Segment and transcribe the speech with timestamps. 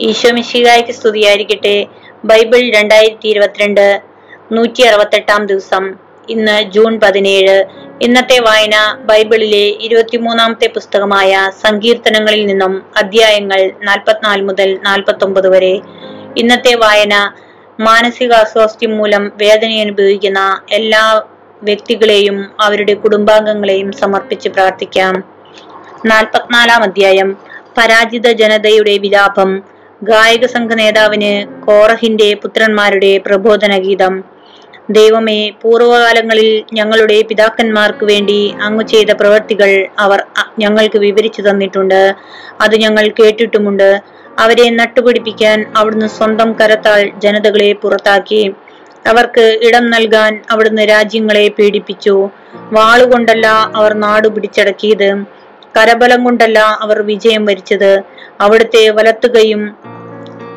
[0.00, 1.86] ഈശോമിശിഹായ്ക്ക് സ്തുതിയായിരിക്കട്ടെ.
[2.24, 4.00] ബൈബിൾ രണ്ടായിരത്തി ഇരുപത്തിരണ്ട്
[4.52, 5.94] നൂറ്റി അറുപത്തെട്ടാം ദിവസം.
[6.28, 7.64] ഇന്ന് ജൂൺ പതിനേഴ്.
[8.02, 15.80] ഇന്നത്തെ വായന ബൈബിളിലെ ഇരുപത്തിമൂന്നാമത്തെ പുസ്തകമായ സങ്കീർത്തനങ്ങളിൽ നിന്നും അധ്യായങ്ങൾ നാൽപ്പത്തിനാല് മുതൽ നാൽപ്പത്തൊമ്പത് വരെ.
[16.36, 17.32] ഇന്നത്തെ വായന
[17.80, 21.22] മാനസിക അസ്വാസ്ഥ്യം മൂലം വേദന അനുഭവിക്കുന്ന എല്ലാ
[21.62, 25.24] വ്യക്തികളെയും അവരുടെ കുടുംബാംഗങ്ങളെയും സമർപ്പിച്ച് പ്രാർത്ഥിക്കാം.
[26.06, 27.36] നാൽപ്പത്തിനാലാം അധ്യായം.
[27.78, 29.75] പരാജിത ജനതയുടെ വിലാപം.
[30.04, 34.24] ഗായക സംഘ നേതാവിന് കോറഹിന്റെ പുത്രന്മാരുടെ പ്രബോധന ഗീതം
[34.90, 40.24] ദൈവമേ പൂർവകാലങ്ങളിൽ ഞങ്ങളുടെ പിതാക്കന്മാർക്ക് വേണ്ടി അങ്ങ് ചെയ്ത പ്രവൃത്തികൾ അവർ
[40.58, 42.14] ഞങ്ങൾക്ക് വിവരിച്ചു തന്നിട്ടുണ്ട്.
[42.60, 44.02] അത് ഞങ്ങൾ കേട്ടിട്ടുമുണ്ട്.
[44.38, 48.54] അവരെ നട്ടുപിടിപ്പിക്കാൻ അവിടുന്ന് സ്വന്തം കരത്താൽ ജനതകളെ പുറത്താക്കി.
[49.06, 52.30] അവർക്ക് ഇടം നൽകാൻ അവിടുന്ന് രാജ്യങ്ങളെ പീഡിപ്പിച്ചു.
[52.72, 55.35] വാളുകൊണ്ടല്ല അവർ നാടു പിടിച്ചടക്കിയത്
[55.76, 58.02] കരബലം കൊണ്ടല്ല അവർ വിജയം വരിച്ചത്.
[58.40, 59.76] അവിടുത്തെ വലത്തുകയും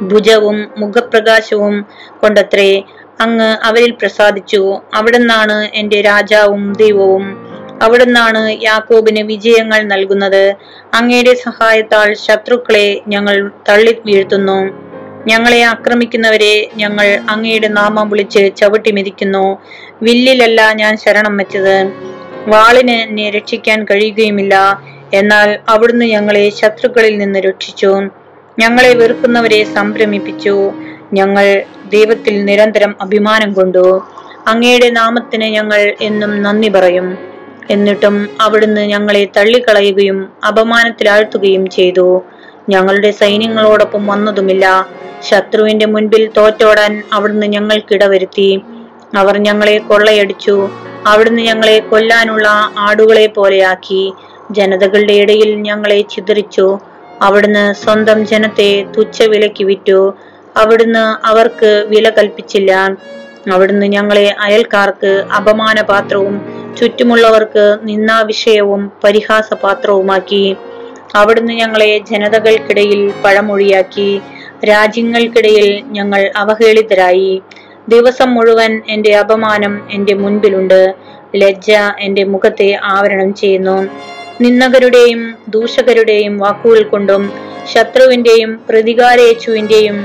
[0.01, 1.85] ഭുജവും മുഖപ്രകാശവും
[2.21, 2.83] കൊണ്ടത്രേ
[3.21, 4.81] അങ്ങ് അവരിൽ പ്രസാദിച്ചു.
[4.93, 7.49] അവിടുന്നാണ് എന്റെ രാജാവും ദൈവവും.
[7.81, 10.55] അവിടുന്നാണ് യാക്കോബിന് വിജയങ്ങൾ നൽകുന്നത്.
[10.93, 14.89] അങ്ങയുടെ സഹായത്താൽ ശത്രുക്കളെ ഞങ്ങൾ തള്ളി വീഴ്ത്തുന്നു.
[15.27, 19.57] ഞങ്ങളെ ആക്രമിക്കുന്നവരെ ഞങ്ങൾ അങ്ങയുടെ നാമം വിളിച്ച് ചവിട്ടി മിതിക്കുന്നു
[20.01, 21.75] വില്ലിലല്ല ഞാൻ ശരണം വെച്ചത്.
[22.47, 24.55] വാളിന് എന്നെ രക്ഷിക്കാൻ കഴിയുകയുമില്ല.
[25.13, 28.01] എന്നാൽ അവിടുന്ന് ഞങ്ങളെ ശത്രുക്കളിൽ നിന്ന് രക്ഷിച്ചു.
[28.59, 30.71] ഞങ്ങളെ വെറുക്കുന്നവരെ സംഭ്രമിപ്പിച്ചു
[31.13, 34.03] ഞങ്ങൾ ദൈവത്തിൽ നിരന്തരം അഭിമാനം കൊണ്ടു.
[34.47, 37.17] അങ്ങയുടെ നാമത്തിന് ഞങ്ങൾ എന്നും നന്ദി പറയും.
[37.69, 42.23] എന്നിട്ടും അവിടുന്ന് ഞങ്ങളെ തള്ളിക്കളയുകയും അപമാനത്തിലാഴ്ത്തുകയും ചെയ്തു.
[42.69, 44.87] ഞങ്ങളുടെ സൈന്യങ്ങളോടൊപ്പം വന്നതുമില്ല.
[45.29, 48.61] ശത്രുവിന്റെ മുൻപിൽ തോറ്റോടാൻ അവിടുന്ന് ഞങ്ങൾക്കിടവരുത്തി
[49.15, 50.69] അവർ ഞങ്ങളെ കൊള്ളയടിച്ചു.
[51.07, 54.13] അവിടുന്ന് ഞങ്ങളെ കൊല്ലാനുള്ള ആടുകളെ പോലെയാക്കി
[54.51, 56.67] ജനതകളുടെ ഇടയിൽ ഞങ്ങളെ ചിതറിച്ചു.
[57.21, 59.99] അവിടുന്ന് സ്വന്തം ജനത്തെ തുച്ഛവിലയ്ക്ക് വിറ്റു.
[60.57, 62.71] അവിടുന്ന് അവർക്ക് വില കൽപ്പിച്ചില്ല.
[63.51, 66.35] അവിടുന്ന് ഞങ്ങളെ അയൽക്കാർക്ക് അപമാനപാത്രവും
[66.77, 70.55] ചുറ്റുമുള്ളവർക്ക് നിന്നാവിഷയവും പരിഹാസപാത്രവുമാക്കി.
[71.15, 74.09] അവിടുന്ന് ഞങ്ങളെ ജനതകൾക്കിടയിൽ പഴമൊഴിയാക്കി.
[74.65, 77.41] രാജ്യങ്ങൾക്കിടയിൽ ഞങ്ങൾ അവഹേളിതരായി.
[77.87, 80.81] ദിവസം മുഴുവൻ എന്റെ അപമാനം എന്റെ മുൻപിലുണ്ട്.
[81.35, 83.77] ലജ്ജ എന്റെ മുഖത്തെ ആവരണം ചെയ്യുന്നു.
[84.41, 87.23] നിന്ദകരുടെയും ദൂഷകരുടെയും വാക്കുകൾ കൊണ്ടും
[87.73, 89.97] ശത്രുവിന്റെയും പ്രതികാരേച്ചുവിന്റെയും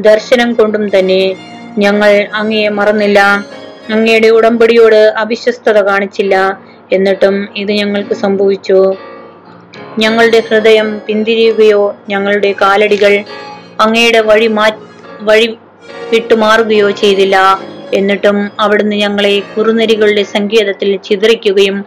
[0.00, 1.22] ദർശനം കൊണ്ടും തന്നെ
[1.78, 3.20] ഞങ്ങൾ അങ്ങയെ മറന്നില്ല.
[3.90, 6.34] അങ്ങയുടെ ഉടമ്പടിയോട് അവിശ്വസ്തത കാണിച്ചില്ല
[6.92, 8.96] എന്നിട്ടും ഇത് ഞങ്ങൾക്ക് സംഭവിച്ചു.
[9.98, 13.24] ഞങ്ങളുടെ ഹൃദയം പിന്തിരിയുകയോ ഞങ്ങളുടെ കാലടികൾ
[13.80, 14.66] അങ്ങയുടെ വഴി മാ
[15.20, 15.58] വഴി
[16.12, 17.36] വിട്ടുമാറുകയോ ചെയ്തില്ല.
[17.94, 21.78] എന്നിട്ടും അവിടുന്ന് ഞങ്ങളെ കുറുനരികളുടെ സങ്കേതത്തിൽ ചിതറിക്കുകയും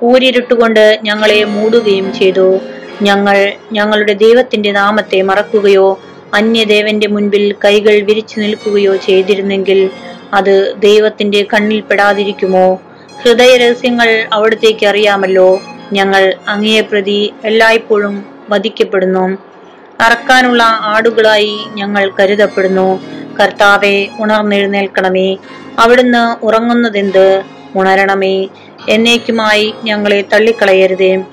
[0.00, 2.58] കൂരിരുട്ടുകൊണ്ട് ഞങ്ങളെ മൂടുകയും ചെയ്തു.
[3.02, 6.00] ഞങ്ങൾ ഞങ്ങളുടെ ദൈവത്തിന്റെ നാമത്തെ മറക്കുകയോ
[6.34, 9.90] അന്യദേവന്റെ മുൻപിൽ കൈകൾ വിരിച്ചു നിൽക്കുകയോ ചെയ്തിരുന്നെങ്കിൽ
[10.34, 12.80] അത് ദൈവത്തിന്റെ കണ്ണിൽ പെടാതിരിക്കുമോ?
[13.22, 15.60] ഹൃദയ രഹസ്യങ്ങൾ അവിടത്തേക്ക് അറിയാമല്ലോ.
[15.92, 19.38] ഞങ്ങൾ അങ്ങയെ പ്രതി എല്ലായ്പ്പോഴും വധിക്കപ്പെടുന്നു.
[20.00, 23.00] അറക്കാനുള്ള ആടുകളായി ഞങ്ങൾ കരുതപ്പെടുന്നു.
[23.40, 25.36] കർത്താവെ ഉണർന്നെഴുന്നേൽക്കണമേ.
[25.78, 27.42] അവിടുന്ന് ഉറങ്ങുന്നതെന്ത്?
[27.76, 28.48] ഉണരണമേ.
[28.88, 31.24] എന്നേക്കുമായി ഞങ്ങളെ തള്ളിക്കളയരുതേ.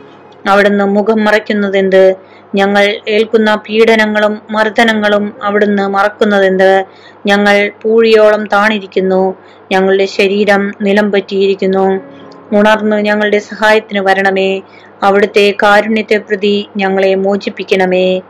[0.47, 2.15] അവിടുന്ന് മുഖം മറയ്ക്കുന്നതെന്ത്?
[2.55, 6.85] ഞങ്ങൾ ഏൽക്കുന്ന പീഡനങ്ങളും മർദ്ദനങ്ങളും അവിടുന്ന് മറക്കുന്നതെന്ത്?
[7.25, 9.37] ഞങ്ങൾ പൂഴിയോളം താണിരിക്കുന്നു.
[9.71, 11.99] ഞങ്ങളുടെ ശരീരം നിലം പറ്റിയിരിക്കുന്നു
[12.51, 14.61] ഉണർന്ന് ഞങ്ങളുടെ സഹായത്തിന് വരണമേ.
[15.03, 18.21] അവിടുത്തെ കാരുണ്യത്തെ പ്രതി ഞങ്ങളെ മോചിപ്പിക്കണമേ.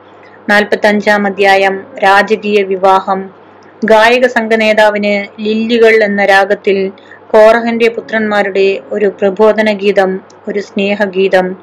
[0.50, 3.30] നാൽപ്പത്തി അഞ്ചാം അധ്യായം രാജകീയ വിവാഹം.
[3.86, 6.92] ഗായക സംഘ നേതാവിന് ലില്ലികൾ എന്ന രാഗത്തിൽ
[7.34, 11.56] കോറഹന്റെ പുത്രന്മാരുടെ ഒരു പ്രബോധന ഗീതം ഒരു സ്നേഹഗീതം.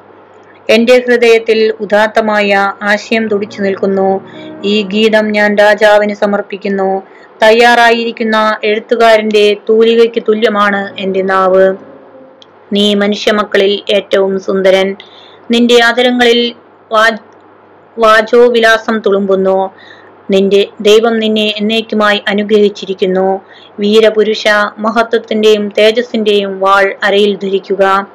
[0.69, 4.21] എന്റെ ഹൃദയത്തിൽ ഉദാത്തമായ ആശയം തുടിച്ചു നിൽക്കുന്നു.
[4.63, 7.03] ഈ ഗീതം ഞാൻ രാജാവിന് സമർപ്പിക്കുന്നു.
[7.43, 11.75] തയ്യാറായിരിക്കുന്ന എഴുത്തുകാരന്റെ തൂലികയ്ക്ക് തുല്യമാണ് എന്റെ നാവ്.
[12.73, 14.95] നീ മനുഷ്യമക്കളിൽ ഏറ്റവും സുന്ദരൻ.
[15.51, 16.55] നിന്റെ ആദരങ്ങളിൽ
[16.91, 17.09] വാ
[17.97, 19.73] വാചോവിലാസം തുളുമ്പുന്നു.
[20.31, 23.41] നിന്റെ ദൈവം നിന്നെ എന്നേക്കുമായി അനുഗ്രഹിച്ചിരിക്കുന്നു.
[23.79, 24.43] വീരപുരുഷ
[24.77, 28.07] മഹത്വത്തിന്റെയും തേജസ്സിന്റെയും വാൾ അരയിൽ ധരിക്കുക.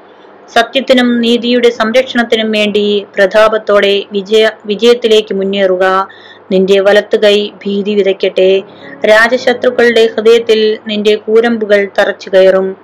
[0.55, 6.09] സത്യത്തിനും നീതിയുടെ സംരക്ഷണത്തിനും വേണ്ടി പ്രതാപത്തോടെ വിജയ വിജയത്തിലേക്ക് മുന്നേറുക.
[6.53, 8.63] നിന്റെ വലത്തു കൈ ഭീതി വിതയ്ക്കട്ടെ.
[9.07, 12.77] രാജശത്രുക്കളുടെ ഹൃദയത്തിൽ നിന്റെ കൂരമ്പുകൾ തറച്ചു കയറും.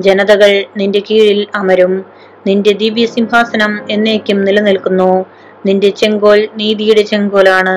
[0.00, 2.04] ജനതകൾ നിന്റെ കീഴിൽ അമരും.
[2.46, 5.24] നിന്റെ ദിവ്യ സിംഹാസനം എന്നേക്കും നിലനിൽക്കുന്നു.
[5.66, 7.76] നിന്റെ ചെങ്കോൽ നീതിയുടെ ചെങ്കോലാണ്.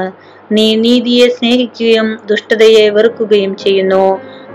[0.56, 4.04] നീ നീതിയെ സ്നേഹിക്കുകയും ദുഷ്ടതയെ വെറുക്കുകയും ചെയ്യുന്നു.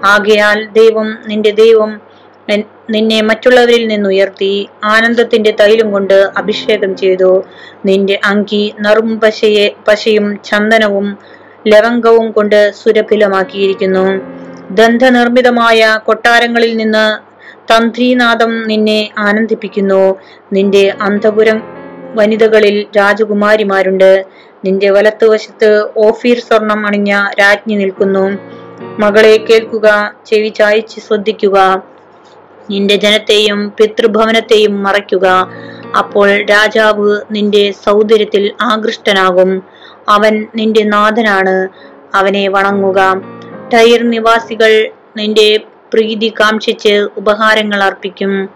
[0.05, 1.91] ആകയാൽ ദൈവം നിന്റെ ദൈവം
[2.91, 4.53] നിന്നെ മറ്റുള്ളവരിൽ നിന്നുയർത്തി
[4.85, 7.33] ആനന്ദത്തിന്റെ തൈലം കൊണ്ട് അഭിഷേകം ചെയ്തു.
[7.85, 11.09] നിന്റെ അങ്കി നറും പശയെ പശയും ചന്ദനവും
[11.67, 14.06] ലവംഗവും കൊണ്ട് സുരഭിലമാക്കിയിരിക്കുന്നു.
[14.71, 17.06] ദന്ധനിർമ്മിതമായ കൊട്ടാരങ്ങളിൽ നിന്ന്
[17.73, 20.03] തന്ത്രീനാഥം നിന്നെ ആനന്ദിപ്പിക്കുന്നു.
[20.53, 21.59] നിന്റെ അന്തപുരം
[22.15, 24.11] വനിതകളിൽ രാജകുമാരിമാരുണ്ട്.
[24.64, 28.38] നിന്റെ വലത്തുവശത്ത് ഓഫീർ സ്വർണം അണിഞ്ഞ രാജ്ഞി നിൽക്കുന്നു.
[28.99, 31.82] മകളെ കേൾക്കുക ചെവി ചായച്ച് ശ്രദ്ധിക്കുക.
[32.70, 35.49] നിന്റെ ജനത്തെയും പിതൃഭവനത്തെയും മറയ്ക്കുക.
[35.99, 39.62] അപ്പോൾ രാജാവ് നിന്റെ സൗന്ദര്യത്തിൽ ആകൃഷ്ടനാകും.
[40.08, 41.69] അവൻ നിന്റെ നാഥനാണ്.
[42.16, 43.20] അവനെ വണങ്ങുക.
[43.75, 45.61] ടൈർ നിവാസികൾ നിന്റെ
[45.94, 48.49] പ്രീതി കാംക്ഷിച്ച് ഉപഹാരങ്ങൾ അർപ്പിക്കും.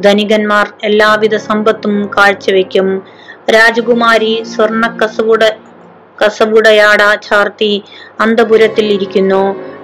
[0.00, 3.02] ധനികന്മാർ എല്ലാവിധ സമ്പത്തും കാഴ്ചവെക്കും.
[3.54, 5.42] രാജകുമാരി സ്വർണ കസവുട
[6.22, 7.70] കസവുടയാട ചാർത്തി
[8.20, 9.42] അന്തപുരത്തിൽ ഇരിക്കുന്നു.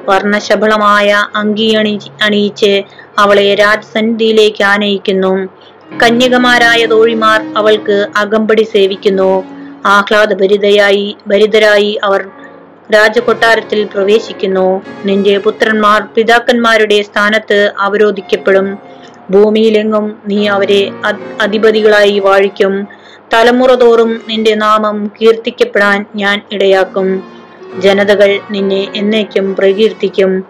[0.09, 2.73] വർണശബളമായ അങ്കി അണി അണിയിച്ച്
[3.19, 5.33] അവളെ രാജസന്നിധിയിലേക്ക് ആനയിക്കുന്നു.
[6.03, 9.31] കന്യകമാരായ തോഴിമാർ അവൾക്ക് അകമ്പടി സേവിക്കുന്നു.
[9.87, 12.23] ആഹ്ലാദഭരിതയായി ഭരിതരായി അവർ
[12.95, 14.69] രാജകൊട്ടാരത്തിൽ പ്രവേശിക്കുന്നു.
[15.05, 18.69] നിന്റെ പുത്രന്മാർ പിതാക്കന്മാരുടെ സ്ഥാനത്ത് അവരോധിക്കപ്പെടും.
[19.31, 22.88] ഭൂമിയിലെങ്ങും നീ അവരെ അധ്- അധിപതികളായി വാഴിക്കും.
[23.35, 27.32] തലമുറ തോറും നിന്റെ നാമം കീർത്തിക്കപ്പെടാൻ ഞാൻ ഇടയാക്കും.
[27.79, 30.44] ജനതകൾ നിന്നെ എന്നേക്കും പ്രകീർത്തിക്കും.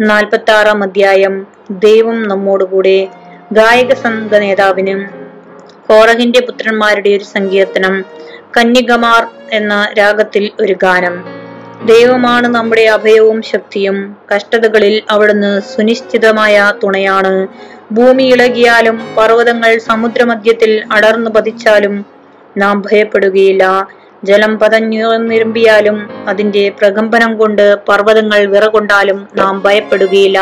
[0.00, 1.46] നാൽപ്പത്തി ആറാം അധ്യായം.
[1.70, 3.08] ദൈവം നമ്മോടുകൂടെ.
[3.52, 5.06] ഗായക സംഘ നേതാവിനും
[5.88, 8.04] കോറഹിന്റെ പുത്രന്മാരുടെ ഒരു സങ്കീർത്തനം.
[8.56, 11.47] കന്യകമാർ എന്ന രാഗത്തിൽ ഒരു ഗാനം.
[11.88, 14.16] ദൈവമാണ് നമ്മുടെ അഭയവും ശക്തിയും.
[14.34, 17.46] കഷ്ടതകളിൽ അവിടുന്ന് സുനിശ്ചിതമായ തുണയാണ്.
[17.92, 22.06] ഭൂമി ഇളകിയാലും പർവതങ്ങൾ സമുദ്രമധ്യത്തിൽ അടർന്നു പതിച്ചാലും
[22.56, 23.64] നാം ഭയപ്പെടുകയില്ല.
[24.24, 30.38] ജലം പതഞ്ഞുയർന്നിരുമ്പിയാലും അതിന്റെ പ്രകമ്പനം കൊണ്ട് പർവതങ്ങൾ വിറകൊണ്ടാലും നാം ഭയപ്പെടുകയില്ല.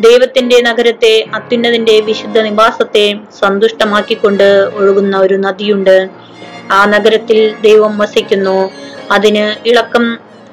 [0.00, 6.08] ദൈവത്തിന്റെ നഗരത്തെ അത്യുന്നതിന്റെ വിശുദ്ധ നിവാസത്തെ സന്തുഷ്ടമാക്കിക്കൊണ്ട് ഒഴുകുന്ന ഒരു നദിയുണ്ട്.
[6.72, 8.70] ആ നഗരത്തിൽ ദൈവം വസിക്കുന്നു.
[9.10, 10.04] അതിന് ഇളക്കം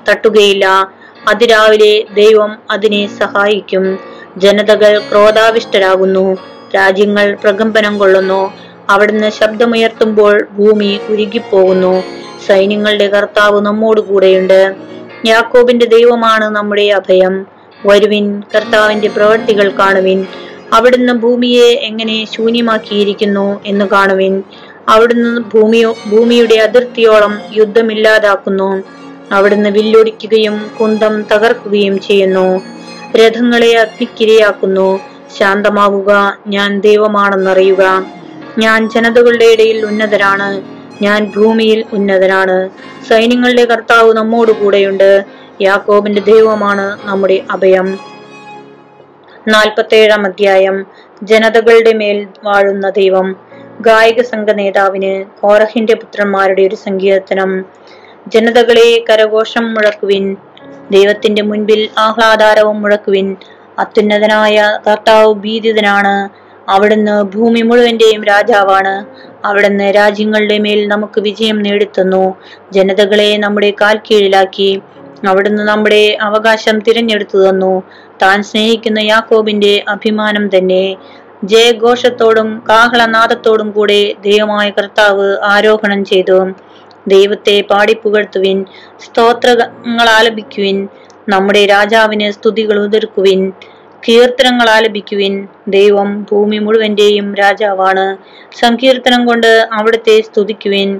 [0.09, 0.91] തട്ടുകയില്ല.
[1.27, 3.99] അതിരാവിലെ ദൈവം അതിനെ സഹായിക്കും.
[4.37, 6.37] ജനതകൾ ക്രോധാവിഷ്ടരാകുന്നു.
[6.75, 8.53] രാജ്യങ്ങൾ പ്രകമ്പനം കൊള്ളുന്നു.
[8.89, 12.03] അവിടുന്ന് ശബ്ദമുയർത്തുമ്പോൾ ഭൂമി ഉരുകിപ്പോകുന്നു.
[12.47, 14.75] സൈന്യങ്ങളുടെ കർത്താവ് നമ്മോട് കൂടെയുണ്ട്.
[15.25, 17.45] യാക്കോബിന്റെ ദൈവമാണ് നമ്മുടെ അഭയം.
[17.85, 20.25] വരുവിൻ കർത്താവിന്റെ പ്രവൃത്തികൾ കാണുവിൻ.
[20.73, 24.43] അവിടുന്ന് ഭൂമിയെ എങ്ങനെ ശൂന്യമാക്കിയിരിക്കുന്നു എന്ന് കാണുവിൻ.
[24.89, 28.83] അവിടുന്ന് ഭൂമിയോ ഭൂമിയുടെ അതിർത്തിയോളം യുദ്ധമില്ലാതാക്കുന്നു
[29.31, 32.61] അവിടുന്ന് വില്ലൊടിക്കുകയും കുന്തം തകർക്കുകയും ചെയ്യുന്നു.
[33.17, 34.99] രഥങ്ങളെ അഗ്നിക്കിരയാക്കുന്നു.
[35.37, 38.05] ശാന്തമാകുക ഞാൻ ദൈവമാണെന്നറിയുക.
[38.57, 40.61] ഞാൻ ജനതകളുടെ ഇടയിൽ ഉന്നതരാണ്.
[41.01, 42.69] ഞാൻ ഭൂമിയിൽ ഉന്നതനാണ്.
[43.09, 45.25] സൈന്യങ്ങളുടെ കർത്താവ് നമ്മോടുകൂടെയുണ്ട്.
[45.61, 47.99] യാക്കോബിന്റെ ദൈവമാണ് നമ്മുടെ അഭയം.
[49.47, 50.85] നാൽപ്പത്തേഴാം അധ്യായം.
[51.23, 53.35] ജനതകളുടെ മേൽ വാഴുന്ന ദൈവം.
[53.81, 57.65] ഗായക സംഘ നേതാവിന് കോറഹിന്റെ പുത്രന്മാരുടെ ഒരു സങ്കീർത്തനം.
[58.27, 60.25] ജനതകളെ കരഘോഷം മുഴക്കുവിൻ.
[60.91, 63.27] ദൈവത്തിന്റെ മുൻപിൽ ആഹ്ലാദാരവും മുഴക്കുവിൻ.
[63.79, 66.15] അത്യുന്നതനായ കർത്താവ് ഭീതിതനാണ്.
[66.71, 68.93] അവിടുന്ന് ഭൂമി മുഴുവന്റെയും രാജാവാണ്.
[69.45, 72.23] അവിടുന്ന് രാജ്യങ്ങളുടെ മേൽ നമുക്ക് വിജയം നേടിത്തന്നു.
[72.71, 74.71] ജനതകളെ നമ്മുടെ കാൽ കീഴിലാക്കി.
[75.27, 77.73] അവിടുന്ന് നമ്മുടെ അവകാശം തിരഞ്ഞെടുത്തു തന്നു.
[78.21, 80.83] താൻ സ്നേഹിക്കുന്ന യാക്കോബിന്റെ അഭിമാനം തന്നെ.
[81.43, 86.37] ജയഘോഷത്തോടും കാഹളനാദത്തോടും കൂടെ ദൈവമായ കർത്താവ് ആരോഹണം ചെയ്തു.
[87.07, 88.65] ദൈവത്തെ പാടിപ്പുകഴ്ത്തുവിൻ
[88.99, 90.87] സ്തോത്രങ്ങൾ ആലപിക്കുവിൻ
[91.29, 93.51] നമ്മുടെ രാജാവിന് സ്തുതികൾ ഉതിർക്കുവിൻ
[94.09, 95.47] കീർത്തനങ്ങൾ ആലപിക്കുവിൻ.
[95.67, 98.17] ദൈവം ഭൂമി മുഴുവന്റെയും രാജാവാണ്.
[98.59, 100.99] സങ്കീർത്തനം കൊണ്ട് അവിടുത്തെ സ്തുതിക്കുവിൻ.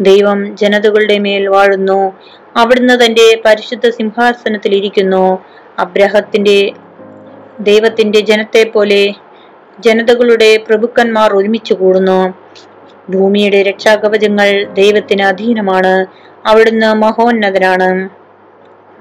[0.00, 2.12] ദൈവം ജനതകളുടെ മേൽ വാഴുന്നു.
[2.56, 5.38] അവിടുന്ന് തന്റെ പരിശുദ്ധ സിംഹാസനത്തിൽ ഇരിക്കുന്നു.
[5.78, 6.58] അബ്രഹത്തിന്റെ
[7.60, 9.12] ദൈവത്തിന്റെ ജനത്തെ പോലെ
[9.78, 12.41] ജനതകളുടെ പ്രഭുക്കന്മാർ ഒരുമിച്ച് കൂടുന്നു.
[13.10, 16.06] ഭൂമിയുടെ രക്ഷാകവചങ്ങൾ ദൈവത്തിന് അധീനമാണ്.
[16.46, 18.08] അവിടുന്ന് മഹോന്നതനാണ്.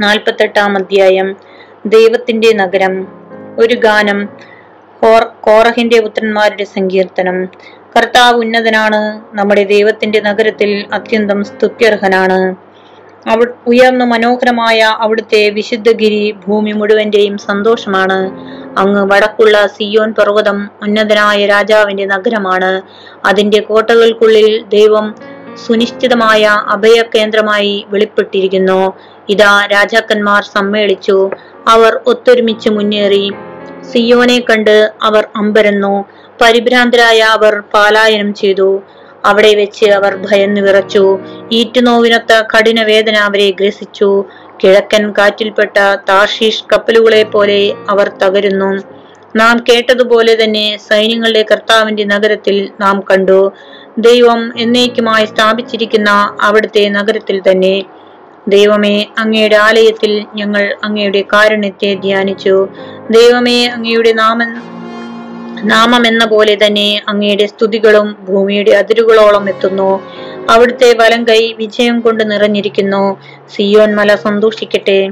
[0.02, 1.36] നാൽപ്പത്തെട്ടാം അധ്യായം.
[1.86, 3.08] ദൈവത്തിന്റെ നഗരം.
[3.60, 4.30] ഒരു ഗാനം.
[5.02, 7.46] ഹോർ കോറഹിന്റെ പുത്രന്മാരുടെ സങ്കീർത്തനം.
[7.98, 9.22] കർത്താവ് ഉന്നതനാണ്.
[9.34, 12.56] നമ്മുടെ ദൈവത്തിന്റെ നഗരത്തിൽ അത്യന്തം സ്തുത്യർഹനാണ്.
[13.30, 18.32] അവ ഉയർന്നു മനോഹരമായ അവിടുത്തെ വിശുദ്ധഗിരി ഭൂമി മുഴുവന്റെയും സന്തോഷമാണ്.
[18.78, 22.82] അങ്ങ് വടക്കുള്ള സിയോൻ പർവതം ഉന്നതനായ രാജാവിന്റെ നഗരമാണ്.
[23.26, 25.16] അതിന്റെ കോട്ടകൾക്കുള്ളിൽ ദൈവം
[25.68, 28.94] സുനിശ്ചിതമായ അഭയകേന്ദ്രമായി വെളിപ്പെട്ടിരിക്കുന്നു.
[29.30, 31.30] ഇതാ രാജാക്കന്മാർ സമ്മേളിച്ചു.
[31.68, 33.32] അവർ ഒത്തൊരുമിച്ച് മുന്നേറി.
[33.92, 36.06] സിയോനെ കണ്ട് അവർ അമ്പരന്നു.
[36.42, 38.82] പരിഭ്രാന്തരായ അവർ പാലായനം ചെയ്തു.
[39.26, 41.20] അവിടെ വെച്ച് അവർ ഭയന്നു വിറച്ചു.
[41.52, 44.26] ഈറ്റുനോവിനൊത്ത കഠിന വേദന അവരെ ഗ്രസിച്ചു.
[44.64, 45.78] കിഴക്കൻ കാറ്റിൽപ്പെട്ട
[46.10, 48.72] താർഷീഷ് കപ്പലുകളെ പോലെ അവർ തകരുന്നു.
[49.36, 53.52] നാം കേട്ടതുപോലെ തന്നെ സൈന്യങ്ങളുടെ കർത്താവിന്റെ നഗരത്തിൽ നാം കണ്ടു.
[53.98, 56.10] ദൈവം എന്നേക്കുമായി സ്ഥാപിച്ചിരിക്കുന്ന
[56.42, 57.86] അവിടുത്തെ നഗരത്തിൽ തന്നെ.
[58.48, 62.68] ദൈവമേ അങ്ങയുടെ ആലയത്തിൽ ഞങ്ങൾ അങ്ങയുടെ കാരുണ്യത്തെ ധ്യാനിച്ചു.
[63.12, 64.52] ദൈവമേ അങ്ങയുടെ നാമം
[65.64, 69.90] നാമം എന്ന പോലെ തന്നെ അങ്ങയുടെ സ്തുതികളും ഭൂമിയുടെ അതിരുകളോളം എത്തുന്നു.
[70.50, 73.20] അവിടുത്തെ വലം കൈ വിജയം കൊണ്ട് നിറഞ്ഞിരിക്കുന്നു.
[73.56, 75.10] സിയോൻ മല സന്തോഷിക്കട്ടെ.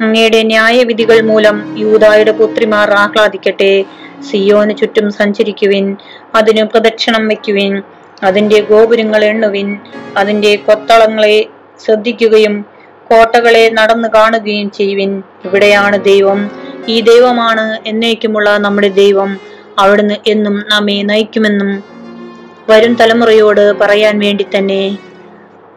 [0.00, 3.84] അങ്ങയുടെ ന്യായവിധികൾ മൂലം യൂതായുടെ പുത്രിമാർ ആഹ്ലാദിക്കട്ടെ.
[4.30, 5.96] സിയോന് ചുറ്റും സഞ്ചരിക്കുവിൻ
[6.34, 7.82] അതിനു പ്രദക്ഷിണം വയ്ക്കുവിൻ
[8.22, 9.78] അതിന്റെ ഗോപുരങ്ങൾ എണ്ണുവിൻ
[10.16, 11.46] അതിന്റെ കൊത്തളങ്ങളെ
[11.84, 12.64] ശ്രദ്ധിക്കുകയും
[13.10, 15.22] കോട്ടകളെ നടന്നു കാണുകയും ചെയ്യുവിൻ.
[15.44, 16.50] ഇവിടെയാണ് ദൈവം.
[16.88, 19.40] ഈ ദൈവമാണ് എന്നേക്കുമുള്ള നമ്മുടെ ദൈവം.
[19.78, 21.99] അവിടുന്ന് എന്നും നമ്മെ നയിക്കുമെന്നും
[22.68, 24.82] വരും തലമുറയോട് പറയാൻ വേണ്ടി തന്നെ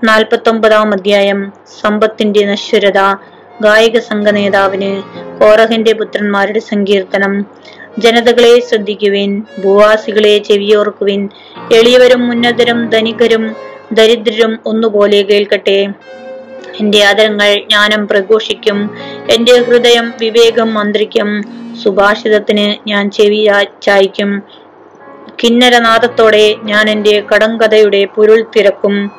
[0.03, 1.39] നാൽപ്പത്തൊമ്പതാം അധ്യായം
[1.81, 2.99] സമ്പത്തിന്റെ നശ്വരത
[3.61, 4.91] ഗായക സംഘ നേതാവിന്
[5.39, 7.33] കോറഹിന്റെ പുത്രന്മാരുടെ സങ്കീർത്തനം
[8.03, 9.31] ജനതകളെ ശ്രദ്ധിക്കുവിൻ
[9.63, 11.21] ഭൂവാസികളെ ചെവിയോർക്കുവിൻ
[11.77, 13.43] എളിയവരും ഉന്നതരും ധനികരും
[13.97, 15.79] ദരിദ്രരും ഒന്നുപോലെ കേൾക്കട്ടെ.
[16.79, 18.77] എന്റെ ആദരങ്ങൾ ജ്ഞാനം പ്രഘോഷിക്കും
[19.35, 21.29] എന്റെ ഹൃദയം വിവേകം മന്ത്രിക്കും
[21.83, 23.41] സുഭാഷിതത്തിന് ഞാൻ ചെവി
[23.85, 24.31] ചായ്ക്കും.
[25.39, 29.11] കിന്നരനാദത്തോടെ ഞാൻ എന്റെ കടങ്കഥയുടെ പൊരുൾ തിരക്കും.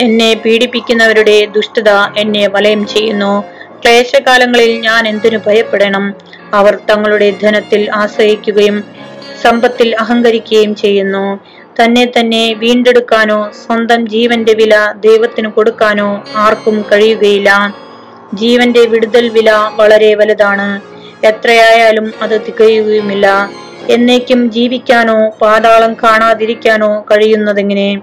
[0.00, 3.44] എന്നെ പീഡിപ്പിക്കുന്നവരുടെ ദുഷ്ടത എന്നെ വലയം ചെയ്യുന്നു.
[3.82, 6.14] ക്ലേശകാലങ്ങളിൽ ഞാൻ എന്തിനു ഭയപ്പെടണം?
[6.54, 8.84] അവർ തങ്ങളുടെ ധനത്തിൽ ആശ്രയിക്കുകയും
[9.42, 11.40] സമ്പത്തിൽ അഹങ്കരിക്കുകയും ചെയ്യുന്നു.
[11.80, 17.50] തന്നെ തന്നെ വീണ്ടെടുക്കാനോ സ്വന്തം ജീവന്റെ വില ദൈവത്തിന് കൊടുക്കാനോ ആർക്കും കഴിയുകയില്ല.
[18.34, 20.68] ജീവന്റെ വിടുതൽ വില വളരെ വലുതാണ്.
[21.26, 23.50] എത്രയായാലും അത് തികയുകയുമില്ല.
[23.88, 28.02] എന്നേക്കും ജീവിക്കാനോ പാതാളം കാണാതിരിക്കാനോ കഴിയുന്നതെങ്ങനെ?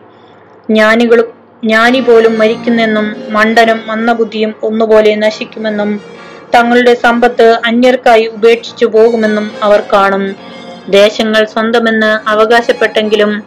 [0.69, 6.01] ജ്ഞാനികളും ജ്ഞാനി പോലും മരിക്കുന്നെന്നും മണ്ടനും മന്ദബുദ്ധിയും ഒന്നുപോലെ നശിക്കുമെന്നും
[6.55, 10.35] തങ്ങളുടെ സമ്പത്ത് അന്യർക്കായി ഉപേക്ഷിച്ചു പോകുമെന്നും അവർ കാണും.
[10.89, 13.43] ദേശങ്ങൾ സ്വന്തമെന്ന് അവകാശപ്പെട്ടെങ്കിലും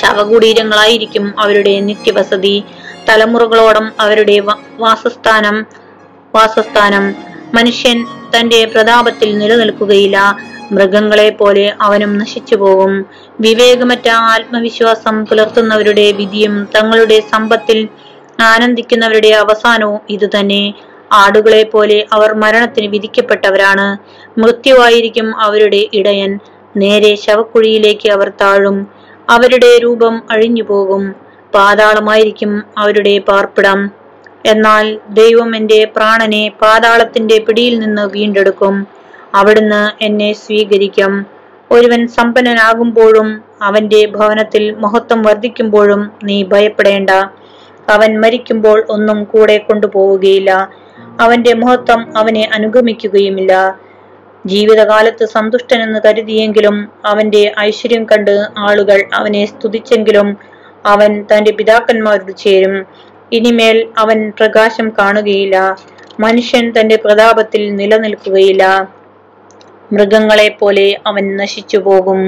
[0.00, 2.64] ശവകുടീരങ്ങളായിരിക്കും അവരുടെ നിത്യവസതി.
[3.08, 4.40] തലമുറകളോടം അവരുടെ
[4.78, 5.66] വാസസ്ഥാനം
[6.34, 7.14] വാസസ്ഥാനം.
[7.54, 10.36] മനുഷ്യൻ തന്റെ പ്രതാപത്തിൽ നിലനിൽക്കുകയില്ല.
[10.72, 12.92] മൃഗങ്ങളെ പോലെ അവനും നശിച്ചു പോകും
[13.40, 17.88] വിവേകമറ്റ ആത്മവിശ്വാസം പുലർത്തുന്നവരുടെ വിധിയും തങ്ങളുടെ സമ്പത്തിൽ
[18.40, 20.74] ആനന്ദിക്കുന്നവരുടെ അവസാനവും ഇതുതന്നെ.
[21.12, 23.86] ആടുകളെ പോലെ അവർ മരണത്തിന് വിധിക്കപ്പെട്ടവരാണ്.
[24.40, 26.38] മൃത്യുവായിരിക്കും അവരുടെ ഇടയൻ.
[26.76, 28.78] നേരെ ശവക്കുഴിയിലേക്ക് അവർ താഴും.
[29.30, 31.04] അവരുടെ രൂപം അഴിഞ്ഞു പോകും
[31.54, 33.80] പാതാളമായിരിക്കും അവരുടെ പാർപ്പിടം.
[34.46, 38.74] എന്നാൽ ദൈവം എന്റെ പ്രാണനെ പാതാളത്തിന്റെ പിടിയിൽ നിന്ന് വീണ്ടെടുക്കും.
[39.34, 41.26] അവിടുന്ന് എന്നെ സ്വീകരിക്കും.
[41.70, 47.10] ഒരുവൻ സമ്പന്നനാകുമ്പോഴും അവന്റെ ഭവനത്തിൽ മഹത്വം വർദ്ധിക്കുമ്പോഴും നീ ഭയപ്പെടേണ്ട.
[47.90, 50.68] അവൻ മരിക്കുമ്പോൾ ഒന്നും കൂടെ കൊണ്ടുപോവുകയില്ല.
[51.20, 53.78] അവന്റെ മഹത്വം അവനെ അനുഗമിക്കുകയുമില്ല.
[54.46, 60.36] ജീവിതകാലത്ത് സന്തുഷ്ടനെന്ന് കരുതിയെങ്കിലും അവന്റെ ഐശ്വര്യം കണ്ട് ആളുകൾ അവനെ സ്തുതിച്ചെങ്കിലും
[60.86, 62.86] അവൻ തന്റെ പിതാക്കന്മാരോട് ചേരും.
[63.32, 65.76] ഇനിമേൽ അവൻ പ്രകാശം കാണുകയില്ല.
[66.20, 68.64] മനുഷ്യൻ തന്റെ പ്രതാപത്തിൽ നിലനിൽക്കുകയില്ല.
[69.90, 72.20] മൃഗങ്ങളെ പോലെ അവൻ നശിച്ചു പോകും